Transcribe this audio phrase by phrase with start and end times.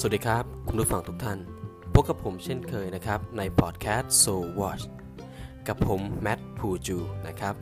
[0.00, 1.38] สวัสดีครับ คุณผู้ฟังทุกท่าน
[1.92, 4.84] พบกับผมเช่นเคยนะครับ ในพอดแคสต์ So Watch
[5.68, 7.54] กับผมแมทพูจูนะครับ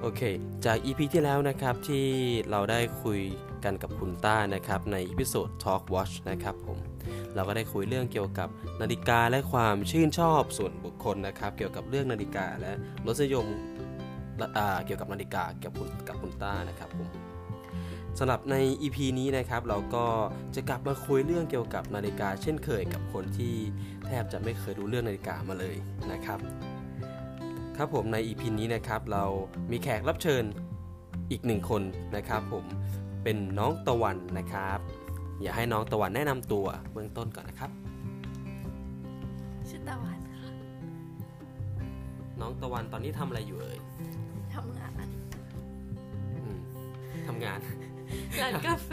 [0.00, 0.20] โอเค
[0.64, 2.06] จาก EP ที่แล้วนะครับที่
[2.50, 3.20] เราได้คุย
[3.64, 6.78] กันกับคุณต้านะครับ ใน episode Talk Watch นะครับผม
[7.34, 8.48] เราก็ได้คุยเรื่องเกี่ยวกับ
[8.80, 12.72] นาฬิกาและความชื่นชอบส่วนบุคคลนะครับ เกี่ยวกับเรื่องนาฬิกาและ
[13.06, 13.46] รสนิยม
[14.86, 17.25] เกี่ยวกับนาฬิกาเกี่ยวกับคุณกับคุณต้านะครับผม
[18.18, 20.06] สำหรับใน EP นี้นะครับเราก็
[20.54, 23.54] จะกลับมาคุยเรื่องเกี่ยวกับนาฬิกา เช่นเคยกับคนที่
[24.06, 25.76] แทบจะไม่เคยรู้เรื่องนาฬิกามาเลย
[26.12, 26.38] นะครับ
[27.76, 29.24] ครับผมใน EP นี้นะครับเรา
[29.70, 30.44] มีแขกรับเชิญ
[31.30, 31.82] อีกหนึ่งคน
[32.16, 32.64] นะครับ ผม
[33.22, 34.78] เป็นน้องตะวันนะครับ
[35.42, 37.70] อยากให้น้องตะวันแนะนำตัวเบื้องต้นก่อนนะครับ
[39.68, 40.48] ชื่อตะวันค่ะ
[42.40, 43.78] น้องตะวันตอนนี้ทำอะไรอยู่เอ่ย
[44.54, 44.92] ทำงาน
[46.34, 46.56] อืม
[47.28, 47.60] ทำงาน
[48.42, 48.90] ร้านกาแฟ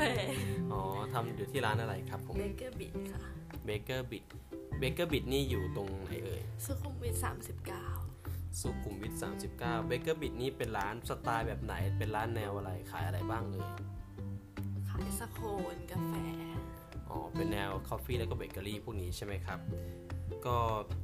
[0.72, 0.82] อ๋อ
[1.14, 3.22] ทำอยู่ที่ร้านอะไรครับผม Baker Bit ค่ะ
[3.66, 4.24] Baker Bit
[4.80, 7.86] Baker Bit นี่อยู่ตรงไหนเอ่ย สุขุมวิทสามสิบเก้า
[8.62, 9.14] สุขุมวิท
[9.50, 13.70] 39 Baker Bit นี่เป็นร้านสไตล์แบบไหน เป็นร้านแนวอะไร ขายอะไรบ้างเอ่ย
[14.90, 15.40] ขายสโค
[15.76, 16.14] นกาแฟ
[17.10, 19.60] อ๋อ เป็นแนว coffee แล้วก็เบเกอรี่พวกนี้ใช่ไหมครับ
[20.46, 20.58] ก็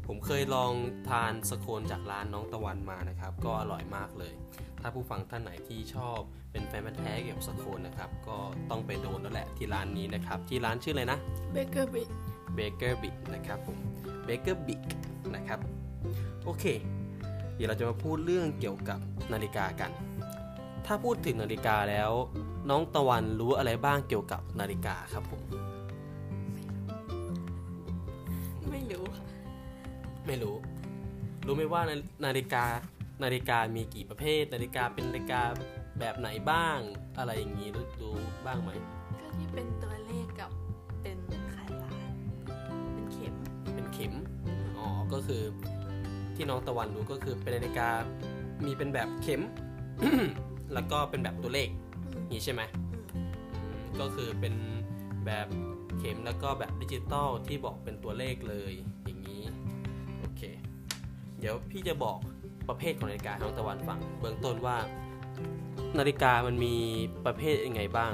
[0.07, 0.71] ผมเคยลอง
[1.09, 4.33] ทานสโคนจากร้านน้องตะวันมานะครับ ก็อร่อยมากเลย
[4.81, 6.19] ถ้าผู้ฟังท่านไหนที่ชอบ
[6.51, 8.37] เป็นแฟนพันธุ์แท้เกี่ยวกับสโคนนะครับ ก็
[8.69, 11.19] ต้องไปโดนแล้วแหละที่ร้านนี้นะครับ ที่ร้านชื่ออะไรนะ
[11.53, 12.09] เบเกอร์บิท
[12.55, 13.77] เบเกอร์บิ t นะครับผม
[14.25, 14.81] เบเกอร์บิ t
[15.35, 15.59] นะครับ
[16.43, 16.65] โอเค
[17.55, 18.99] เดี๋ยวเราจะมาพูดเรื่องเกี่ยวกับ
[19.33, 19.91] นาฬิกากัน
[20.85, 22.11] ถ้าพูดถึงนาฬิกาแล้ว
[22.69, 25.41] น้องตะวันรู้อะไรบ้างเกี่ยวกับนาฬิกาครับผม
[28.71, 29.25] ไม่รู้ค่ะ
[30.29, 30.55] ไม่รู้
[31.45, 32.65] รู้ไหมว่านานาฬิกา
[33.23, 35.41] นาฬิกามีกี่ประเภท นาฬิกาเป็นนาฬิกา
[35.99, 36.79] แบบไหนบ้าง
[37.17, 38.69] อะไรอย่างนี้รู้รู้บ้างไหม
[39.19, 40.51] ก็ที่เป็นตัวเลขกับ
[41.01, 41.19] เป็น
[41.55, 42.11] ขายร้าน
[42.93, 43.33] เป็นเข็ม
[43.73, 44.13] เป็นเข็ม
[44.77, 45.43] อ๋อก็คือ
[46.35, 47.89] ที่น้องตะวันรู้ก็คือเป็นนาฬิกา
[48.65, 49.41] มีเป็นแบบเข็ม
[50.73, 51.69] แล้วก็เป็นแบบตัวเลข
[52.13, 54.55] อืมนี่ใช่ไหมอืมอืมก็คือเป็น
[55.25, 55.47] แบบ
[55.99, 58.73] เข็มแล้วก็แบบดิจิตอลที่บอกเป็นตัวเลขเลย
[61.39, 62.17] เดี๋ยวพี่จะบอก
[62.69, 64.77] ประเภทของนาฬิกาให้น้องตะวันฟังเบื้องต้นว่า
[65.99, 66.75] นาฬิกามันมี
[67.25, 68.13] ประเภทยังไงบ้าง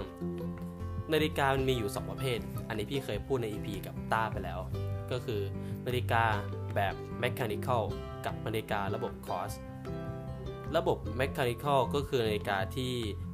[1.13, 4.59] นาฬิกามันมีอยู่ 2 ประเภท อันนี้พี่เคยพูดใน EP กับต้าไปแล้ว
[5.12, 5.41] ก็คือ
[5.88, 6.24] นาฬิกา
[6.75, 6.94] แบบ
[7.24, 7.84] mechanical
[8.25, 9.52] กับนาฬิการะบบ cross
[10.78, 12.94] ระบบ mechanical ก็คือนาฬิกาที่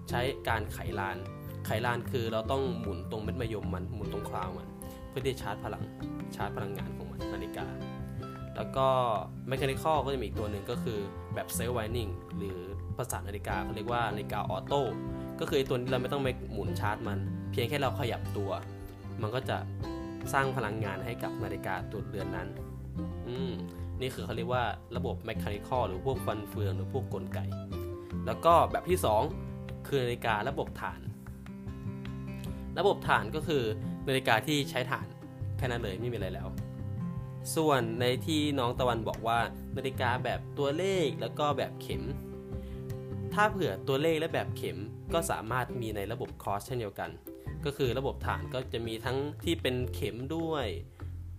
[0.09, 1.17] ใช้การไขลาน
[1.65, 4.67] ไขลานคือเราต้องหมุนตรงเม็ดมะยมมันหมุนตรงคราวมัน
[5.09, 5.83] เพื่อที่จะชาร์จพลัง
[6.35, 7.65] ชาร์จพลังงานของมันนาฬิกา
[8.55, 8.87] แล้วก็
[9.51, 10.99] mechanical ก็จะมีอีกตัวหนึ่งก็คือ
[11.33, 12.59] แบบ self winding หรือ
[12.97, 14.81] ภาษานาฬิกาเขาเรียกว่านาฬิกาออโต้
[15.39, 17.19] ก็คือไอ้ตัวนี้เราไม่ต้องไปหมุนชาร์จมัน
[17.51, 18.51] เพียงแค่เราขยับตัว
[19.21, 19.57] มันก็จะ
[20.33, 22.47] สร้างพลังงานให้กับนาฬิกาตัวเรือนนั้น
[23.27, 23.51] อืม
[24.01, 24.63] นี่คือเขาเรียกว่า
[24.97, 27.39] ระบบ mechanical หรือพวกฟันเฟืองหรือพวกกลไก
[28.25, 28.99] แล้วก็แบบที่
[29.43, 31.01] 2 คือนาฬิการะบบฐาน
[32.79, 33.63] ระบบฐานก็คือ
[34.07, 35.07] นาฬิกาที่ใช้ฐาน
[35.57, 36.47] แค่นั้นเลยไม่มีอะไรแล้ว
[37.55, 39.39] ส่วนในที่น้องตะวันบอกว่า
[39.77, 42.03] นาฬิกาแบบตัวเลขแล้วก็แบบเข็ม
[43.33, 44.77] ถ้าเผื่อตัวเลขและแบบเข็ม
[45.13, 47.09] ก็สามารถมีในระบบคอร์สเช่นเดียวกัน
[47.65, 50.65] ก็คือระบบฐานก็จะมีทั้งที่เป็นเข็มด้วย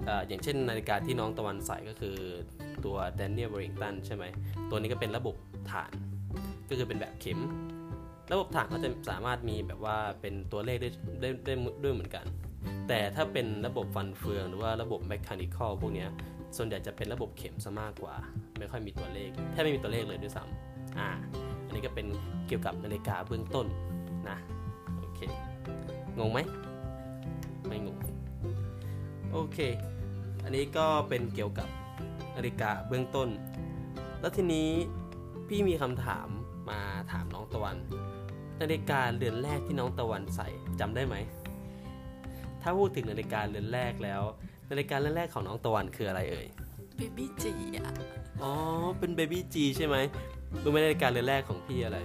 [0.08, 2.16] อออย่างเช่นนาฬิกาที่น้องตะวันใส่ก็คือ
[2.84, 4.24] ตัว Daniel Wellington ใช่ไหม
[4.70, 5.36] ตัวนี้ก็เป็นระบบ
[5.72, 5.92] ฐาน
[6.68, 7.38] ก็คือเป็นแบบเข็ม
[8.32, 12.24] ระบบฐานก็จะสามารถมีแบบว่าเป็นตัวเลขได้ได้ได้ด้วยเหมือนกัน
[12.94, 16.06] แต่ถ้าเป็นระบบฟันเฟืองหรือว่าระบบ mechanical พวกนี้
[16.56, 18.14] ส่วนใหญ่จะเป็นระบบเข็มซะมากกว่า
[18.58, 21.08] ไม่ค่อยมีตัวเลขแทบไม่มีตัวเลขเลยด้วยซ้ำอ่า
[21.66, 22.06] อันนี้ก็เป็น
[22.46, 23.66] เกี่ยวกับนาฬิกาเบื้องต้น
[24.28, 24.38] นะ
[24.98, 25.20] โอเค
[26.18, 26.38] งงไหม
[27.66, 27.96] ไม่งง
[29.32, 29.58] โอเค
[30.44, 31.68] อันนี้ก็เป็นเกี่ยวกับ
[32.36, 33.28] นาฬิกาเบื้องต้น
[34.20, 34.68] แล้วทีนี้
[35.48, 36.28] พี่มีคำถาม
[36.70, 36.80] มา
[37.12, 37.76] ถามน้องตะวัน
[38.60, 40.48] นาฬิกาเรือนแรกที่น้องตะวันใส่
[40.80, 41.16] จำได้ไหม
[42.62, 44.22] ถ้าพูดถึงนาฬิกาเรือนแรกแล้ว
[44.70, 46.46] นาฬิกาเรือนแรกของน้องตะวันคืออะไรเอ่ย
[46.96, 47.86] เบบี้จีอะ
[48.42, 48.52] อ๋อ
[48.98, 49.96] เป็นเบบี้จีใช่ไหม
[50.62, 51.98] รู้ไหมนาฬิกาเรือนแรกของพี่อะไร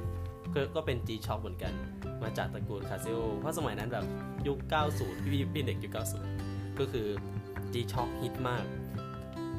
[0.53, 1.73] ก็ก็เป็น G Shock เหมือนกัน
[2.23, 4.05] มาจากตระกูลคาซิโอเพราะสมัยนั้นแบบ
[4.47, 4.57] ยุค
[4.93, 5.91] 90 พี่พี่เด็กยุค
[6.35, 7.07] 90 ก็คือ
[7.73, 8.65] G Shock ฮิตมาก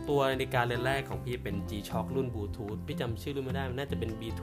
[0.09, 4.43] ตัวนาฬิกาเรือนแรกของพี่เป็น G Shock รุ่นบลูทูธพี่จำชื่อรุ่นไม่ได้ มันน่าจะเป็น B2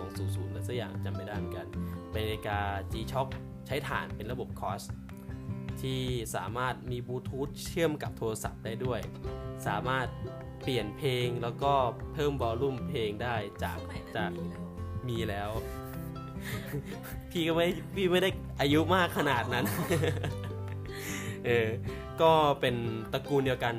[0.00, 1.66] 2200อะไรสักอย่างจำไม่ได้เหมือนกัน
[2.12, 2.58] เป็นนาฬิกา
[2.92, 3.28] G Shock
[3.66, 4.82] ใช้ฐานเป็นระบบคอส
[5.82, 6.00] ที่
[6.36, 9.00] สามารถมีบลูทูธเชื่อมกับโทรศัพท์ได้ด้วย
[9.66, 10.06] สามารถ
[10.62, 11.72] เปลี่ยนเพลงแล้วก็
[12.12, 13.78] เพิ่มวอลลุ่มเพลงได้จาก
[14.16, 14.30] จาก
[15.08, 18.30] มีแล้วมีแล้ว พี่ก็ไม่พี่ไม่ได้
[18.60, 19.64] อายุมากขนาดนั้น
[21.46, 21.68] เออ
[22.22, 22.74] ก็เป็น
[23.12, 23.74] ตระกูลเดียวกัน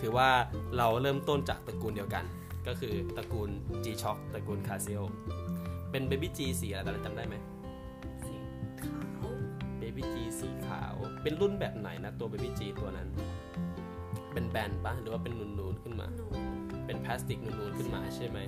[0.00, 0.30] ถือว่า
[0.76, 2.24] เราเริ่มต้นจากตระกูลเดียวกัน
[2.66, 3.50] ก็คือตระกูล
[3.84, 5.02] G-Shock ตระกูล Casio
[5.90, 7.34] เป็น Baby G สีอะไรตอนนั้นจำได้ไหม
[11.26, 13.08] เป็นรุ่นแบบไหนนะตัว Baby G ตัวนั้น
[14.32, 16.24] เป็นแบนปะหรือว่าเป็นนูนๆขึ้นมาหนู
[16.86, 18.38] เป็นพลาสติกนูนๆขึ้นมาใช่ไหม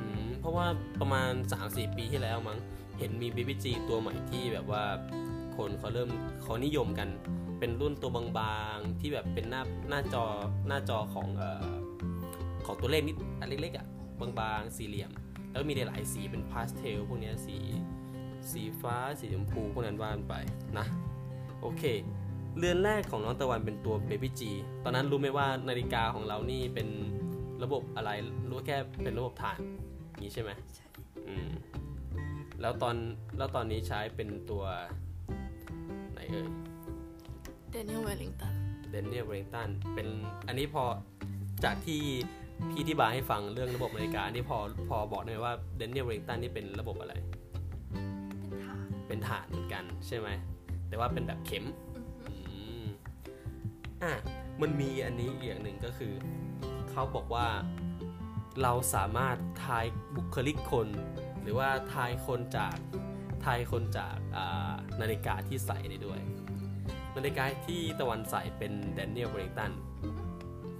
[0.00, 0.66] อืมเพราะว่า
[1.00, 1.32] ประมาณ
[1.64, 2.58] 3-4 ปีที่แล้วมั้ง
[2.98, 4.82] เห็นมี Baby G ตัวใหม่ที่แบบว่า
[5.56, 6.08] คนเขาเริ่ม
[6.42, 7.08] เขานิยมกัน
[7.58, 10.24] เป็นรุ่นตัวบางๆที่แบบเป็นหน้าหน้าจอ
[10.68, 11.68] หน้าจอของเอ่อ
[12.66, 13.86] ของตัวเลขนิดอันเล็กๆอะ
[14.20, 15.10] บางๆสี่เหลี่ยม
[15.50, 17.56] แล้วก็มีหลายๆสีเป็นพาสเทลพวกเนี้ยสี
[18.52, 20.34] สีฟ้าสีชมพูพวกนั้นว่ากันไป
[20.78, 20.86] นะ
[21.62, 21.84] โอเค
[22.58, 24.42] เรือนแรกของน้องตะวันเป็นตัว Baby G
[24.84, 26.88] ตอนนั้นรู้ไหมว่านาฬิกาของเรานี่เป็น
[27.62, 28.10] ระบบอะไร
[28.50, 29.58] รู้แค่เป็นระบบถ่าน
[30.22, 30.86] นี้ใช่ไหมใช่
[31.28, 31.48] อืม
[32.60, 32.96] แล้วตอน
[33.38, 34.64] แล้วตอนนี้ใช้เป็นตัว
[36.12, 36.48] ไหนเอ่ย
[37.70, 38.54] เดนิเอลเวลลิงตัน
[38.90, 40.08] เดนเนียลเวล n งตันเป็น
[40.46, 40.84] อันนี้พอ
[41.64, 42.00] จากที่
[42.70, 44.58] พี่อธิบายให้ฟังเรื่องระบบนาฬิกาอันนี้พอ
[44.88, 47.14] พอบอกได้ไหมว่าเดนเนียลเวล n งตันนี่เป็นระบบอะไร
[48.38, 50.28] เป็นถ่าน เป็นถ่านเหมือนกันใช่ไหม
[50.88, 51.83] แต่ว่าเป็นแบบเข็มอือฮึอืม
[54.04, 54.18] อะ
[54.60, 56.12] มันมีอันนี้อีกอย่างหนึ่งก็คือ
[56.90, 57.48] เขาบอกว่า
[58.62, 59.84] เราสามารถทาย
[60.16, 60.88] บุคลิกคน
[61.42, 62.76] หรือว่าทายคนจาก
[63.44, 66.20] ทายคนจากอ่านาฬิกาที่ใส่ได้ด้วย
[67.16, 69.72] นาฬิกาที่ตะวันใส่เป็นแดเนียลเวล n งตัน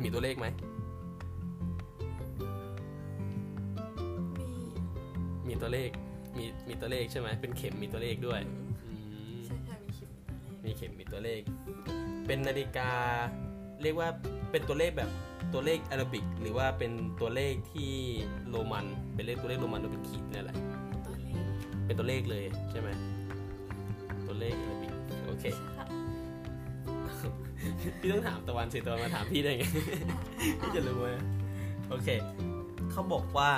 [0.02, 0.46] มีตัวเลขไหม
[4.38, 4.48] มี
[5.48, 5.90] มีตัวเลข
[6.36, 8.40] มีมีตัวเลขใช่ไหมเป็นเข็มมีตัวเลขด้วย
[8.86, 8.94] อื
[9.32, 10.28] มใช่ใช่มีคิมตัวเล
[10.60, 11.42] ขมีเข็มมีตัวเลข
[12.26, 12.90] เป็นนาฬิกา
[13.82, 14.08] เรียกว่า
[14.50, 15.10] เป็นตัวเลขแบบ
[15.52, 17.92] ตัวเลขอาราบิก หรือว่าเป็นตัวเลขที่
[18.48, 20.56] โรมัน เป็นเลขตัวเลขโรมันหรือเป็นขีดเนี่ยแหละ
[21.06, 21.34] ตัวเลข
[21.86, 22.88] เป็นตัวเลขเลยใช่ไหม
[24.26, 24.92] ตัวเลขอาราบิก
[25.26, 25.86] โอเคใช่ค่ะ
[28.00, 29.64] พี่ต้องถามตะวันสิตะวันมาถามพี่ได้ไง
[30.60, 31.06] พี่จะรู้ไหม
[31.88, 32.08] โอเค
[32.90, 33.50] เขาบอกว่า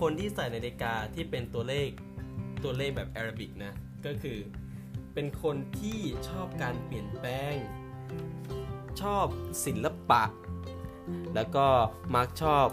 [0.00, 1.88] คนที่ใส่นาฬิกาที่เป็นตัวเลข
[2.64, 3.72] ตัวเลขแบบอาราบิกนะ
[4.06, 4.38] ก็คือ
[5.14, 7.54] เป็นคนที่ชอบการเปลี่ยนแปลง
[9.00, 9.26] ชอบ
[9.64, 10.22] ศิลปะ
[11.34, 11.66] แล้วก็
[12.14, 12.66] มักชอบ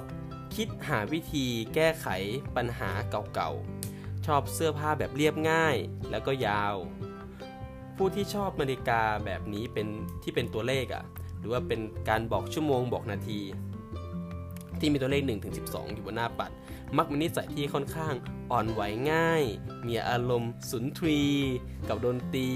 [0.55, 1.45] คิดหาวิธี
[1.75, 2.07] แก้ไข
[2.55, 2.89] ปัญหา
[3.33, 5.75] เก่าๆ ชอบเสื้อผ้าแบบเรียบง่าย
[6.11, 6.75] แล้วก็ยาว
[7.95, 9.87] ผู้ที่ชอบนาฬิกาแบบนี้เป็น
[10.23, 11.05] ที่เป็นตัวเลขอะ่ะ
[11.39, 11.79] หรือว่าเป็น
[12.09, 13.39] การบอกชั่วโมงบอกนาที
[14.79, 16.51] ที่มีตัวเลข1ถึง12 อยู่บนหน้าปัด
[16.97, 18.13] มักมีนิสัยที่ค่อนข้าง
[18.51, 19.43] อ่อนไหวง่าย
[19.87, 21.21] มีอารมณ์สุนทรี
[21.87, 22.49] กับดนตรี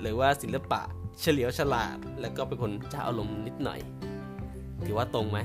[0.00, 0.82] หรือว่าศิลปะ
[1.20, 3.80] เฉลียวฉลาด แล้วก็เป็นคนเจ้าอารมณ์นิดหน่อย
[4.86, 5.38] ถือว่าตรงไหม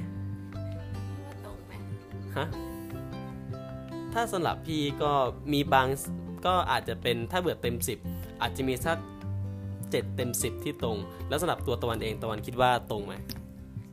[1.26, 1.74] ว่าตรงไหม
[2.38, 2.48] ฮะ
[4.14, 5.12] ถ้าสำหรับพี่ก็
[5.54, 5.88] มีบาง
[6.46, 7.76] ก็อาจจะเป็นถ้าเบื่อเต็ม
[8.10, 8.98] 10 อาจจะมีสัก
[9.52, 10.98] 7เต็ม10ที่ตรง
[11.30, 13.14] แล้วสำหรับตัวตะวันเองตะวันคิดว่าตรงไหม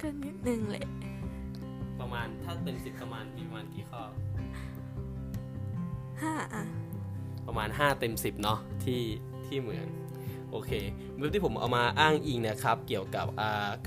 [0.00, 0.86] ก็นิดนึงแหละ
[2.00, 4.02] ประมาณถ้าเต็ม10ประมาณมีประมาณกี่ข้อ
[6.22, 6.62] ห้าอะ
[7.46, 9.00] ประมาณ5เต็ม10เนาะที่
[9.46, 9.86] ที่เหมือน
[10.54, 10.72] โอเค
[11.18, 13.26] เว็บที่ผมเอามาอ้างอิงนะครับเกี่ยวกับ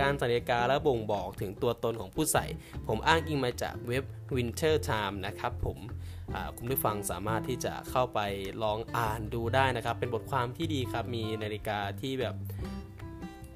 [0.01, 2.45] การส่นาฬิกาและบ่งบอกถึงตัวตนของผู้ใส่
[2.87, 4.03] ผมอ้างอิงมาจากเว็บ
[4.35, 5.77] Winter Time นะครับผม
[6.57, 8.19] คุณผู้ฟังสามารถที่จะเข้าไป
[8.63, 12.35] ลองอ่านดูได้นะครับ เป็นบทความที่ดีครับมีนาฬิกาที่แบบ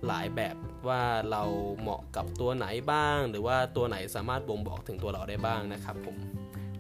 [0.08, 0.56] หลายแบบ
[0.88, 1.44] ว่าเรา
[1.80, 6.18] เหมาะกับตัวไหนบ้าง หรือว่าตัวไหนสามารถบ่งบอกถึงตัวเราได้บ้างนะครับผม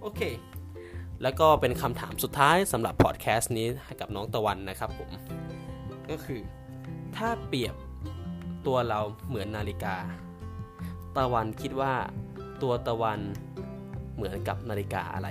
[0.01, 0.21] โอเค
[1.23, 3.67] แล้วก็เป็นคำถามสุดท้ายสำหรับพอดแคสต์นี้
[3.99, 5.11] กับน้องตะวันนะครับผม
[6.09, 6.41] ก็คือ
[7.15, 7.75] ถ้าเปรียบ
[8.67, 9.95] ตัวเราเหมือนนาฬิกา
[11.17, 11.93] ตะวันคิดว่า
[12.61, 13.19] ตัวตะวัน
[14.15, 15.29] เหมือนกับนาฬิกาอะไร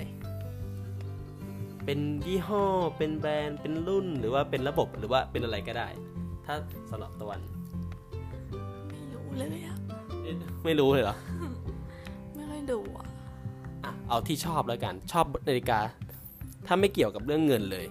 [1.84, 2.64] เป็นยี่ห้อ
[2.96, 5.88] เป็นแบรนด์ เป็นรุ่น หรือว่าเป็นระบบ หรือว่าเป็นอะไรก็ได้
[6.46, 6.54] ถ้า
[6.90, 7.40] สำหรับตะวัน
[8.90, 9.76] ไม่รู้เลยอะ
[10.22, 10.34] เอ๊ะ
[10.64, 11.16] ไม่รู้เลยเหรอ
[12.34, 13.06] ไม่ค่อยดูอะ
[13.84, 15.78] อะเอาที่ชอบแล้วกัน ชอบนาฬิกา
[16.66, 17.86] ถ้าไม่เกี่ยวกับเรื่องเงินเลย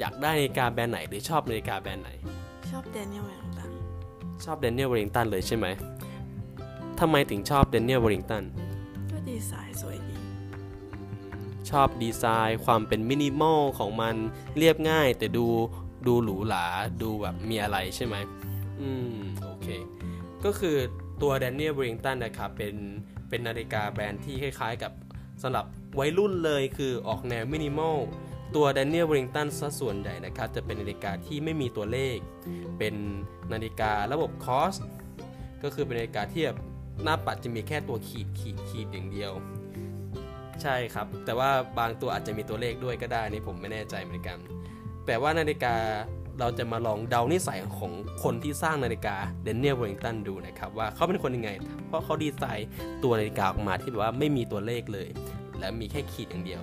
[0.00, 2.10] อยากได้นาฬิกาแบรนด์ไหนหรือชอบนาฬิกาแบรนด์ไหน
[2.70, 3.70] ชอบ Daniel Wellington
[4.44, 5.66] ชอบ Daniel Wellington เลยใช่ไหม
[7.00, 8.42] ทำไมถึงชอบ Daniel Wellington
[9.10, 10.16] ก็ดีไซน์สวยดี
[11.70, 14.14] ชอบดีไซน์ความเป็นมินิมอลของมัน
[14.58, 15.46] เรียบง่าย แต่ดู
[16.06, 16.66] ดูหรูหรา
[17.02, 18.16] ดูแบบมีอะไรใช่ไหม
[18.80, 19.68] อืมโอเค
[20.44, 20.76] ก็คือ
[21.22, 22.74] ตัว Daniel Wellington นะครับเป็น
[23.28, 24.92] เป็นนาฬิกาแบรนด์ที่คล้ายๆกับ
[25.42, 25.64] สำหรับ
[25.98, 27.96] วัยรุ่นเลยคือออกแนวมินิมอล
[28.54, 32.16] ตัว Daniel Wellington ซะส่วนใหญ่นะครับ จะเป็นนาฬิกาที่ไม่มีตัวเลข
[32.78, 32.94] เป็น
[33.52, 34.74] นาฬิการะบบคอส
[35.62, 36.58] ก็คือเป็นนาฬิกาที่แบบ
[37.04, 39.32] หน้าปัดจะมีแค่ตัวขีดขีดขีดอย่างเดียว
[40.62, 44.38] ใช่ครับ แต่ว่าบางตัวอาจจะมีตัวเลขด้วยก็ได้นี่ผมไม่แน่ใจเหมือนกัน
[45.06, 45.74] แต่ว่านาฬิกา
[46.40, 47.92] เราจะมาลองเดานิสัยของ
[48.22, 51.50] คนที่สร้างนาฬิกาเดนเนียลเวลิงตันดูนะครับว่าเขาเป็นคนยังไง
[51.86, 52.68] เพราะเขาดีไซน์
[53.02, 55.08] ตัวนาฬิกาออกมาที่แบบว่าไม่มีตัวเลขเลย
[55.58, 56.62] และมีแค่ขีดอย่างเดียว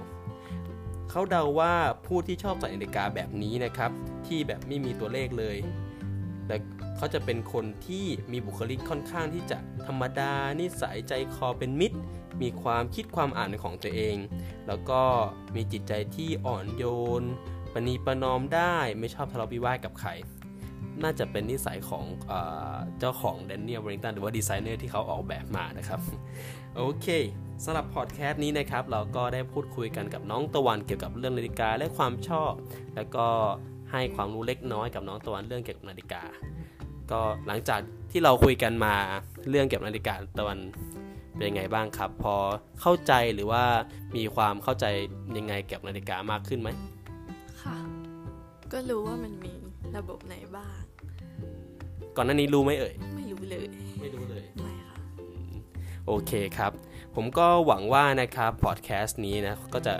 [1.09, 1.73] เขาเดาว่า
[2.05, 3.91] ผู้ที่ชอบใส่นาฬิกาแบบนี้นะครับ
[4.27, 5.57] ที่แบบไม่มีตัวเลขเลย
[6.47, 6.55] แต่
[6.97, 11.97] เขาจะเป็นคนที่มีบุคลิกค่อนข้างที่จะธรรมดานิสัยใจคอเป็นมิตร
[12.41, 14.17] มีความคิดความอ่านของตัวเอง
[14.67, 15.01] แล้วก็
[15.55, 16.83] มีจิตใจที่อ่อนโย
[17.21, 17.23] น
[17.73, 20.09] ปณีประนอมได้ไม่ชอบทะเลาะวิวาทกับใคร
[21.03, 22.05] น่าจะเป็นนิสัยของ
[22.99, 25.99] เจ้าของแดนเนียลวริงตันหรือว่าดีไซเนอร์ที่เขาออกแบบมานะครับ
[26.75, 27.07] โอเค
[27.63, 32.51] สำหรับพอดแคสต์นี้นะครับ เราก็ได้พูดคุยกันกับน้องตะวันเกี่ยวกับเรื่องนาฬิกาและความชอบ
[32.95, 33.25] แล้วก็
[33.91, 36.23] ให้ความรู้เล็กน้อยกับน้องตะวันเรื่องเกี่ยวกับนาฬิกา
[37.11, 38.95] ก็หลังจากที่เราคุยกันมา
[39.49, 40.59] เรื่องเกี่ยวกับนาฬิกาตะวัน
[41.35, 42.35] เป็นยังไงบ้างครับ พอ
[42.81, 43.63] เข้าใจหรือว่า
[44.15, 44.85] มีความเข้าใจ
[45.37, 46.69] ยังไงเกี่ยวกับนาฬิกามากขึ้นไหม
[47.61, 47.77] ค่ะ
[48.71, 49.53] ก็รู้ว่ามันมี
[49.97, 50.81] ระบบไหนบ้าง
[52.17, 53.65] ก่อนหน้านี้รู้ไหมเอ่ย ไม่รู้เลย
[53.99, 54.97] ไม่รู้เลยไม่ค่ะ
[56.07, 56.71] โอเคครับ
[57.15, 59.93] ผมก็หวังว่านะครับพอดแคสต์นี้นะก็จะ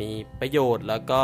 [0.00, 1.22] มีประโยชน์แล้วก็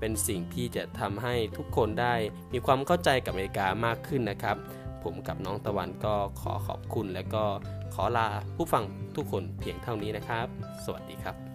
[0.00, 2.14] เป็นสิ่งที่จะทำให้ทุกคนได้
[2.52, 4.56] มีความเข้าใจกับอเมริกามากขึ้นนะครับ
[5.04, 7.44] ผมกับน้องตะวันก็ขอขอบคุณและก็
[7.94, 8.84] ขอลาผู้ฟัง
[9.16, 10.46] ทุกคนเพียงเท่านี้นะครับ
[10.84, 11.53] สวัสดีครับ